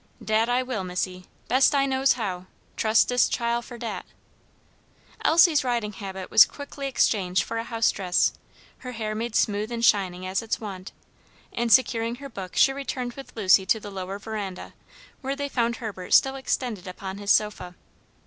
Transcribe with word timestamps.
"Dat 0.25 0.49
I 0.49 0.63
will, 0.63 0.83
missy; 0.83 1.27
best 1.47 1.75
I 1.75 1.85
knows 1.85 2.13
how. 2.13 2.47
Trus' 2.75 3.03
dis 3.05 3.29
chile 3.29 3.61
for 3.61 3.77
dat." 3.77 4.03
Elsie's 5.23 5.63
riding 5.63 5.93
habit 5.93 6.31
was 6.31 6.43
quickly 6.43 6.87
exchanged 6.87 7.43
for 7.43 7.59
a 7.59 7.63
house 7.63 7.91
dress, 7.91 8.33
her 8.79 8.93
hair 8.93 9.13
made 9.13 9.35
smooth 9.35 9.71
and 9.71 9.85
shining 9.85 10.25
as 10.25 10.41
its 10.41 10.59
wont, 10.59 10.91
and 11.53 11.71
securing 11.71 12.15
her 12.15 12.29
book 12.29 12.55
she 12.55 12.73
returned 12.73 13.13
with 13.13 13.35
Lucy 13.35 13.63
to 13.67 13.79
the 13.79 13.91
lower 13.91 14.17
veranda, 14.17 14.73
where 15.21 15.35
they 15.35 15.47
found 15.47 15.75
Herbert 15.75 16.15
still 16.15 16.35
extended 16.35 16.87
upon 16.87 17.19
his 17.19 17.29
sofa. 17.29 17.75